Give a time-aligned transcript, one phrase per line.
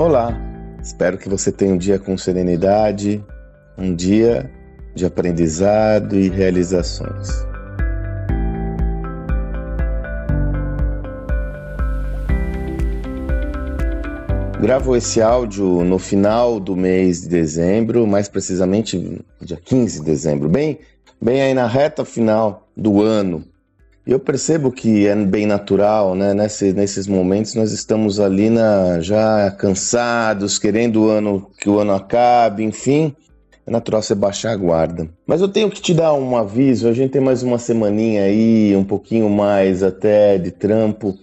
[0.00, 0.34] Olá,
[0.82, 3.22] espero que você tenha um dia com serenidade,
[3.76, 4.50] um dia
[4.94, 7.28] de aprendizado e realizações.
[14.58, 20.48] Gravo esse áudio no final do mês de dezembro, mais precisamente dia 15 de dezembro,
[20.48, 20.78] bem,
[21.20, 23.44] bem aí na reta final do ano.
[24.06, 26.32] Eu percebo que é bem natural, né?
[26.32, 31.92] Nesse, nesses momentos nós estamos ali na, já cansados, querendo o ano que o ano
[31.92, 33.14] acabe, enfim.
[33.66, 35.08] É natural você baixar a guarda.
[35.26, 38.74] Mas eu tenho que te dar um aviso, a gente tem mais uma semaninha aí,
[38.74, 41.16] um pouquinho mais até de trampo.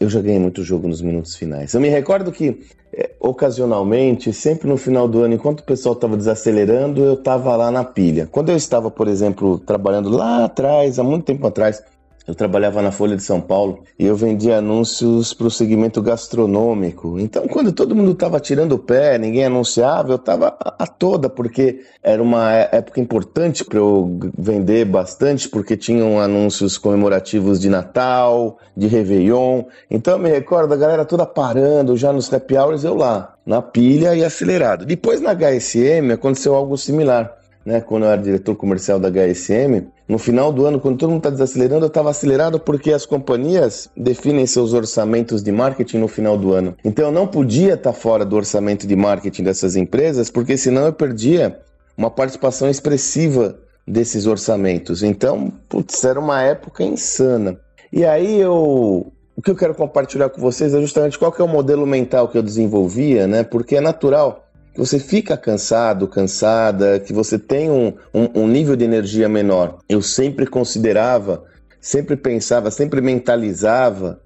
[0.00, 1.74] Eu já ganhei muito jogo nos minutos finais.
[1.74, 2.60] Eu me recordo que,
[2.92, 7.70] é, ocasionalmente, sempre no final do ano, enquanto o pessoal estava desacelerando, eu estava lá
[7.70, 8.26] na pilha.
[8.32, 11.82] Quando eu estava, por exemplo, trabalhando lá atrás, há muito tempo atrás,
[12.26, 17.18] eu trabalhava na Folha de São Paulo e eu vendia anúncios para o segmento gastronômico.
[17.18, 21.80] Então, quando todo mundo estava tirando o pé, ninguém anunciava, eu estava a toda, porque
[22.02, 28.86] era uma época importante para eu vender bastante, porque tinham anúncios comemorativos de Natal, de
[28.86, 29.64] Réveillon.
[29.90, 33.60] Então, eu me recordo a galera toda parando já nos happy hours, eu lá, na
[33.60, 34.86] pilha e acelerado.
[34.86, 40.18] Depois, na HSM, aconteceu algo similar né, quando eu era diretor comercial da HSM, no
[40.18, 44.46] final do ano, quando todo mundo está desacelerando, eu estava acelerado porque as companhias definem
[44.46, 46.76] seus orçamentos de marketing no final do ano.
[46.84, 50.84] Então eu não podia estar tá fora do orçamento de marketing dessas empresas, porque senão
[50.84, 51.58] eu perdia
[51.96, 55.02] uma participação expressiva desses orçamentos.
[55.02, 57.58] Então, putz, era uma época insana.
[57.90, 61.44] E aí eu o que eu quero compartilhar com vocês é justamente qual que é
[61.44, 63.44] o modelo mental que eu desenvolvia, né?
[63.44, 68.74] Porque é natural que você fica cansado, cansada, que você tem um, um, um nível
[68.74, 69.78] de energia menor.
[69.88, 71.44] Eu sempre considerava,
[71.80, 74.20] sempre pensava, sempre mentalizava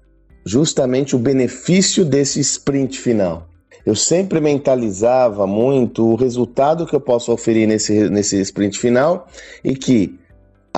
[0.45, 3.49] justamente o benefício desse sprint final.
[3.85, 9.27] Eu sempre mentalizava muito o resultado que eu posso oferir nesse, nesse sprint final
[9.63, 10.17] e que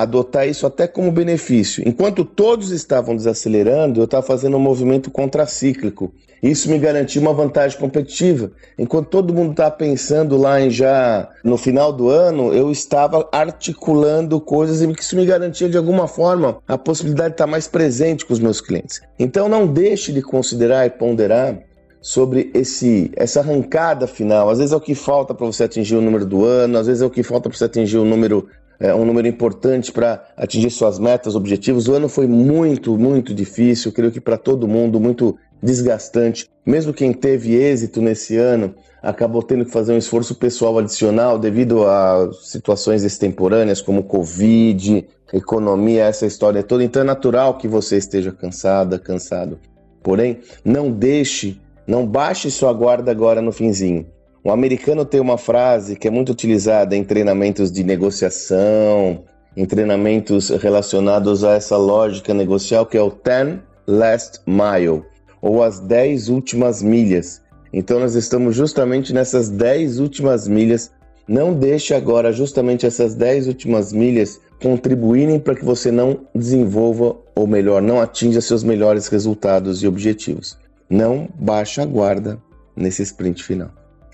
[0.01, 1.83] adotar isso até como benefício.
[1.87, 6.13] Enquanto todos estavam desacelerando, eu estava fazendo um movimento contracíclico.
[6.41, 8.51] Isso me garantia uma vantagem competitiva.
[8.77, 14.39] Enquanto todo mundo estava pensando lá em já no final do ano, eu estava articulando
[14.39, 18.33] coisas e isso me garantia de alguma forma a possibilidade de estar mais presente com
[18.33, 19.01] os meus clientes.
[19.17, 21.59] Então não deixe de considerar e ponderar
[22.01, 24.49] sobre esse essa arrancada final.
[24.49, 27.01] Às vezes é o que falta para você atingir o número do ano, às vezes
[27.01, 28.47] é o que falta para você atingir o número
[28.79, 31.87] é, um número importante para atingir suas metas, objetivos.
[31.87, 36.49] O ano foi muito, muito difícil, creio que para todo mundo, muito desgastante.
[36.65, 41.85] Mesmo quem teve êxito nesse ano acabou tendo que fazer um esforço pessoal adicional devido
[41.85, 46.83] a situações extemporâneas como Covid, economia, essa história toda.
[46.83, 49.59] Então é natural que você esteja cansada, cansado.
[50.01, 54.05] Porém, não deixe, não baixe sua guarda agora no finzinho.
[54.41, 60.49] O americano tem uma frase que é muito utilizada em treinamentos de negociação, em treinamentos
[60.49, 65.03] relacionados a essa lógica negocial, que é o 10 last mile,
[65.41, 67.41] ou as 10 últimas milhas.
[67.73, 70.89] Então nós estamos justamente nessas 10 últimas milhas.
[71.27, 77.45] Não deixe agora justamente essas 10 últimas milhas contribuírem para que você não desenvolva, ou
[77.45, 80.57] melhor, não atinja seus melhores resultados e objetivos.
[80.89, 82.39] Não baixe a guarda
[82.73, 83.78] nesse sprint final.